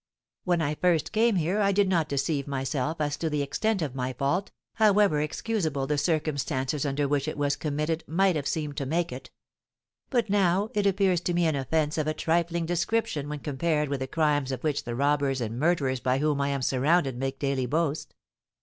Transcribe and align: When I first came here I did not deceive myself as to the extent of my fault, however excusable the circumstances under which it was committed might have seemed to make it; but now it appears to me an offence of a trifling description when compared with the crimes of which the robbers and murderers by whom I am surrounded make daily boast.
When 0.45 0.63
I 0.63 0.73
first 0.73 1.11
came 1.11 1.35
here 1.35 1.61
I 1.61 1.71
did 1.71 1.87
not 1.87 2.09
deceive 2.09 2.47
myself 2.47 2.99
as 2.99 3.17
to 3.17 3.29
the 3.29 3.43
extent 3.43 3.83
of 3.83 3.93
my 3.93 4.13
fault, 4.13 4.49
however 4.77 5.21
excusable 5.21 5.85
the 5.85 5.99
circumstances 5.99 6.87
under 6.87 7.07
which 7.07 7.27
it 7.27 7.37
was 7.37 7.55
committed 7.55 8.03
might 8.07 8.35
have 8.35 8.47
seemed 8.47 8.77
to 8.77 8.87
make 8.87 9.11
it; 9.11 9.29
but 10.09 10.27
now 10.27 10.71
it 10.73 10.87
appears 10.87 11.21
to 11.21 11.35
me 11.35 11.45
an 11.45 11.55
offence 11.55 11.99
of 11.99 12.07
a 12.07 12.15
trifling 12.15 12.65
description 12.65 13.29
when 13.29 13.41
compared 13.41 13.89
with 13.89 13.99
the 13.99 14.07
crimes 14.07 14.51
of 14.51 14.63
which 14.63 14.85
the 14.85 14.95
robbers 14.95 15.39
and 15.39 15.59
murderers 15.59 15.99
by 15.99 16.17
whom 16.17 16.41
I 16.41 16.49
am 16.49 16.63
surrounded 16.63 17.15
make 17.15 17.37
daily 17.37 17.67
boast. 17.67 18.15